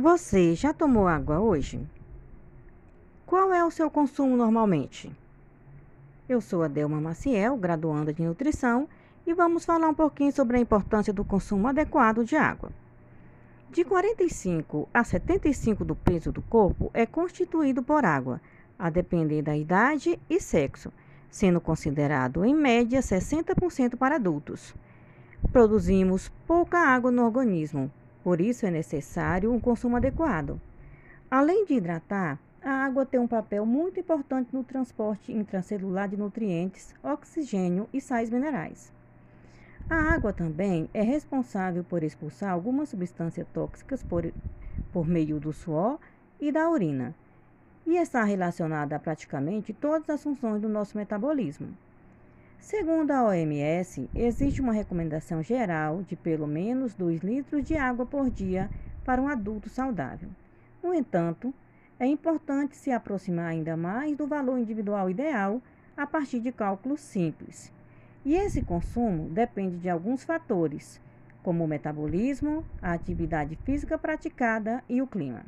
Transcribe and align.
Você 0.00 0.54
já 0.54 0.72
tomou 0.72 1.08
água 1.08 1.40
hoje? 1.40 1.84
Qual 3.26 3.52
é 3.52 3.64
o 3.64 3.70
seu 3.72 3.90
consumo 3.90 4.36
normalmente? 4.36 5.10
Eu 6.28 6.40
sou 6.40 6.62
a 6.62 6.68
Delma 6.68 7.00
Maciel, 7.00 7.56
graduanda 7.56 8.14
de 8.14 8.22
nutrição, 8.22 8.88
e 9.26 9.34
vamos 9.34 9.64
falar 9.64 9.88
um 9.88 9.94
pouquinho 9.94 10.30
sobre 10.30 10.56
a 10.56 10.60
importância 10.60 11.12
do 11.12 11.24
consumo 11.24 11.66
adequado 11.66 12.24
de 12.24 12.36
água. 12.36 12.70
De 13.72 13.84
45 13.84 14.88
a 14.94 15.02
75 15.02 15.84
do 15.84 15.96
peso 15.96 16.30
do 16.30 16.42
corpo 16.42 16.92
é 16.94 17.04
constituído 17.04 17.82
por 17.82 18.04
água, 18.04 18.40
a 18.78 18.88
depender 18.90 19.42
da 19.42 19.56
idade 19.56 20.16
e 20.30 20.38
sexo, 20.38 20.92
sendo 21.28 21.60
considerado 21.60 22.44
em 22.44 22.54
média 22.54 23.00
60% 23.00 23.96
para 23.96 24.14
adultos. 24.14 24.72
Produzimos 25.50 26.30
pouca 26.46 26.78
água 26.78 27.10
no 27.10 27.24
organismo, 27.24 27.90
por 28.28 28.42
isso 28.42 28.66
é 28.66 28.70
necessário 28.70 29.50
um 29.50 29.58
consumo 29.58 29.96
adequado. 29.96 30.60
Além 31.30 31.64
de 31.64 31.72
hidratar, 31.72 32.38
a 32.62 32.84
água 32.84 33.06
tem 33.06 33.18
um 33.18 33.26
papel 33.26 33.64
muito 33.64 33.98
importante 33.98 34.54
no 34.54 34.62
transporte 34.62 35.32
intracelular 35.32 36.10
de 36.10 36.18
nutrientes, 36.18 36.94
oxigênio 37.02 37.88
e 37.90 38.02
sais 38.02 38.28
minerais. 38.28 38.92
A 39.88 40.12
água 40.12 40.30
também 40.30 40.90
é 40.92 41.00
responsável 41.00 41.82
por 41.82 42.02
expulsar 42.02 42.52
algumas 42.52 42.90
substâncias 42.90 43.48
tóxicas 43.48 44.02
por, 44.02 44.30
por 44.92 45.08
meio 45.08 45.40
do 45.40 45.50
suor 45.50 45.98
e 46.38 46.52
da 46.52 46.68
urina, 46.68 47.14
e 47.86 47.96
está 47.96 48.24
relacionada 48.24 48.94
a 48.94 49.00
praticamente 49.00 49.72
todas 49.72 50.10
as 50.10 50.22
funções 50.22 50.60
do 50.60 50.68
nosso 50.68 50.98
metabolismo. 50.98 51.74
Segundo 52.58 53.12
a 53.12 53.24
OMS, 53.24 54.10
existe 54.14 54.60
uma 54.60 54.72
recomendação 54.72 55.42
geral 55.42 56.02
de 56.02 56.16
pelo 56.16 56.46
menos 56.46 56.92
2 56.92 57.22
litros 57.22 57.64
de 57.64 57.76
água 57.76 58.04
por 58.04 58.28
dia 58.28 58.68
para 59.04 59.22
um 59.22 59.28
adulto 59.28 59.70
saudável. 59.70 60.28
No 60.82 60.92
entanto, 60.92 61.54
é 61.98 62.06
importante 62.06 62.76
se 62.76 62.90
aproximar 62.90 63.46
ainda 63.46 63.76
mais 63.76 64.16
do 64.16 64.26
valor 64.26 64.58
individual 64.58 65.08
ideal 65.08 65.62
a 65.96 66.06
partir 66.06 66.40
de 66.40 66.52
cálculos 66.52 67.00
simples. 67.00 67.72
E 68.24 68.34
esse 68.34 68.60
consumo 68.62 69.30
depende 69.30 69.78
de 69.78 69.88
alguns 69.88 70.22
fatores, 70.22 71.00
como 71.42 71.64
o 71.64 71.68
metabolismo, 71.68 72.64
a 72.82 72.92
atividade 72.92 73.56
física 73.64 73.96
praticada 73.96 74.84
e 74.88 75.00
o 75.00 75.06
clima. 75.06 75.46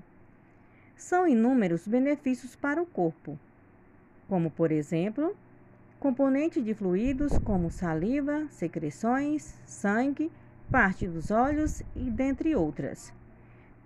São 0.96 1.26
inúmeros 1.26 1.86
benefícios 1.86 2.56
para 2.56 2.80
o 2.80 2.86
corpo, 2.86 3.38
como, 4.28 4.50
por 4.50 4.72
exemplo, 4.72 5.36
componente 6.00 6.62
de 6.62 6.72
fluidos 6.72 7.36
como 7.44 7.70
saliva, 7.70 8.46
secreções, 8.48 9.54
sangue, 9.66 10.32
parte 10.70 11.06
dos 11.06 11.30
olhos 11.30 11.82
e 11.94 12.10
dentre 12.10 12.56
outras. 12.56 13.12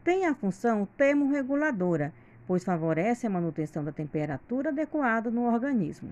Tem 0.04 0.24
a 0.24 0.34
função 0.34 0.86
termorreguladora, 0.96 2.14
pois 2.46 2.62
favorece 2.62 3.26
a 3.26 3.30
manutenção 3.30 3.82
da 3.82 3.90
temperatura 3.90 4.68
adequada 4.68 5.28
no 5.28 5.44
organismo. 5.52 6.10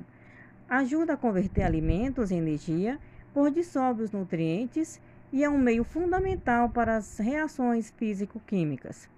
Ajuda 0.68 1.12
a 1.12 1.16
converter 1.16 1.62
alimentos 1.62 2.32
em 2.32 2.38
energia, 2.38 2.98
por 3.32 3.52
dissolve 3.52 4.02
os 4.02 4.10
nutrientes 4.10 5.00
e 5.32 5.44
é 5.44 5.48
um 5.48 5.58
meio 5.58 5.84
fundamental 5.84 6.68
para 6.68 6.96
as 6.96 7.18
reações 7.18 7.92
físico-químicas 7.96 9.08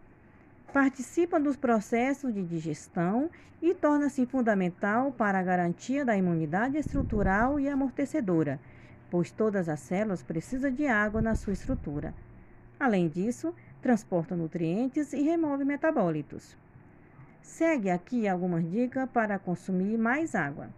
participa 0.75 1.39
dos 1.39 1.57
processos 1.57 2.35
de 2.35 2.43
digestão 2.43 3.31
e 3.63 3.73
torna-se 3.73 4.27
fundamental 4.27 5.13
para 5.13 5.39
a 5.39 5.43
garantia 5.43 6.05
da 6.05 6.17
imunidade 6.17 6.77
estrutural 6.77 7.61
e 7.61 7.69
amortecedora, 7.69 8.59
pois 9.09 9.31
todas 9.31 9.69
as 9.69 9.79
células 9.79 10.25
precisam 10.25 10.73
de 10.73 10.85
água 10.89 11.23
na 11.23 11.37
sua 11.37 11.53
estrutura. 11.53 12.13
Além 12.79 13.09
disso, 13.09 13.55
transporta 13.81 14.35
nutrientes 14.35 15.13
e 15.13 15.23
remove 15.23 15.65
metabólitos. 15.65 16.57
Segue 17.41 17.89
aqui 17.89 18.27
algumas 18.27 18.69
dicas 18.69 19.09
para 19.09 19.39
consumir 19.39 19.97
mais 19.97 20.35
água. 20.35 20.71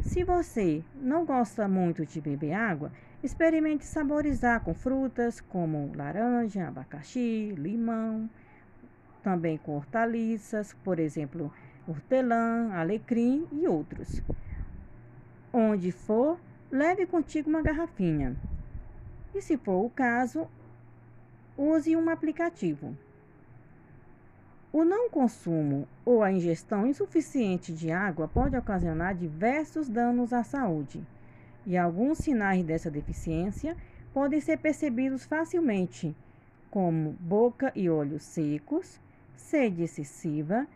Se 0.00 0.24
você 0.24 0.82
não 0.96 1.24
gosta 1.24 1.68
muito 1.68 2.04
de 2.04 2.20
beber 2.20 2.52
água, 2.52 2.90
experimente 3.22 3.84
saborizar 3.84 4.58
com 4.64 4.74
frutas 4.74 5.40
como 5.40 5.92
laranja, 5.94 6.66
abacaxi, 6.66 7.54
limão 7.56 8.28
também 9.26 9.58
com 9.58 9.74
hortaliças, 9.74 10.72
por 10.84 11.00
exemplo, 11.00 11.52
hortelã, 11.88 12.72
alecrim 12.72 13.44
e 13.50 13.66
outros. 13.66 14.22
Onde 15.52 15.90
for, 15.90 16.38
leve 16.70 17.06
contigo 17.06 17.50
uma 17.50 17.60
garrafinha. 17.60 18.36
E 19.34 19.42
se 19.42 19.56
for 19.56 19.84
o 19.84 19.90
caso, 19.90 20.46
use 21.58 21.96
um 21.96 22.08
aplicativo. 22.08 22.96
O 24.72 24.84
não 24.84 25.10
consumo 25.10 25.88
ou 26.04 26.22
a 26.22 26.30
ingestão 26.30 26.86
insuficiente 26.86 27.72
de 27.72 27.90
água 27.90 28.28
pode 28.28 28.56
ocasionar 28.56 29.16
diversos 29.16 29.88
danos 29.88 30.32
à 30.32 30.44
saúde, 30.44 31.04
e 31.66 31.76
alguns 31.76 32.18
sinais 32.18 32.64
dessa 32.64 32.92
deficiência 32.92 33.76
podem 34.14 34.40
ser 34.40 34.58
percebidos 34.58 35.24
facilmente, 35.24 36.14
como 36.70 37.16
boca 37.18 37.72
e 37.74 37.90
olhos 37.90 38.22
secos, 38.22 39.00
sede 39.36 39.82
excessiva, 39.82 40.66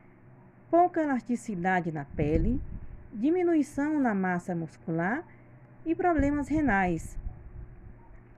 pouca 0.71 1.03
elasticidade 1.03 1.91
na 1.91 2.05
pele, 2.05 2.61
diminuição 3.13 3.99
na 3.99 4.15
massa 4.15 4.55
muscular 4.55 5.25
e 5.85 5.95
problemas 5.95 6.49
renais. 6.49 7.19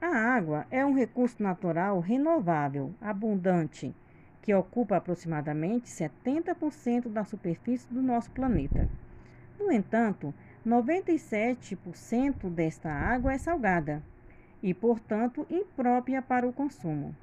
A 0.00 0.09
água 0.09 0.66
é 0.71 0.84
um 0.84 0.94
recurso 0.94 1.43
natural 1.43 2.00
renovável, 2.00 2.93
abundante, 3.00 3.94
que 4.41 4.53
ocupa 4.53 4.97
aproximadamente 4.97 5.88
70% 5.88 7.09
da 7.09 7.25
superfície 7.25 7.87
do 7.93 8.03
nosso 8.03 8.31
planeta. 8.32 8.88
No 9.59 9.71
entanto, 9.71 10.34
97% 10.66 12.50
desta 12.50 12.91
água 12.91 13.32
é 13.32 13.38
salgada 13.38 14.03
e, 14.62 14.75
portanto, 14.75 15.47
imprópria 15.50 16.21
para 16.21 16.49
o 16.49 16.53
consumo. 16.53 17.15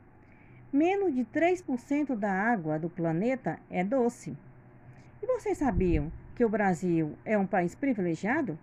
Menos 0.72 1.16
de 1.16 1.26
3% 1.26 2.16
da 2.16 2.32
água 2.32 2.78
do 2.78 2.90
planeta 2.90 3.60
é 3.72 3.84
doce. 3.84 4.38
E 5.22 5.26
vocês 5.26 5.58
sabiam 5.58 6.12
que 6.36 6.46
o 6.46 6.50
Brasil 6.50 7.18
é 7.26 7.38
um 7.38 7.48
país 7.48 7.74
privilegiado? 7.74 8.58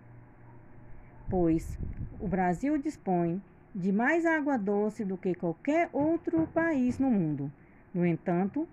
Pois 1.29 1.77
o 2.19 2.27
Brasil 2.27 2.77
dispõe 2.77 3.41
de 3.75 3.91
mais 3.91 4.25
água 4.25 4.57
doce 4.57 5.03
do 5.03 5.17
que 5.17 5.35
qualquer 5.35 5.89
outro 5.91 6.47
país 6.47 6.97
no 6.97 7.11
mundo. 7.11 7.51
No 7.93 8.05
entanto, 8.05 8.67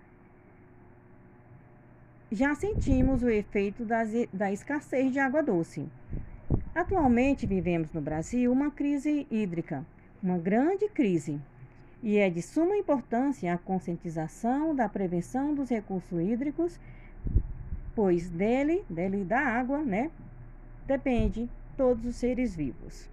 já 2.31 2.55
sentimos 2.55 3.21
o 3.21 3.29
efeito 3.29 3.83
das, 3.83 4.11
da 4.33 4.51
escassez 4.51 5.11
de 5.11 5.19
água 5.19 5.43
doce. 5.43 5.87
Atualmente 6.73 7.45
vivemos 7.45 7.91
no 7.91 8.01
Brasil 8.01 8.51
uma 8.51 8.71
crise 8.71 9.27
hídrica, 9.29 9.85
uma 10.23 10.37
grande 10.37 10.87
crise. 10.89 11.39
E 12.05 12.19
é 12.19 12.29
de 12.29 12.39
suma 12.39 12.77
importância 12.77 13.51
a 13.51 13.57
conscientização 13.57 14.75
da 14.75 14.87
prevenção 14.87 15.55
dos 15.55 15.69
recursos 15.71 16.21
hídricos, 16.21 16.79
pois 17.95 18.29
dele, 18.29 18.85
dele 18.87 19.23
da 19.23 19.39
água, 19.39 19.79
né, 19.79 20.11
depende 20.85 21.49
todos 21.75 22.05
os 22.05 22.15
seres 22.15 22.55
vivos. 22.55 23.09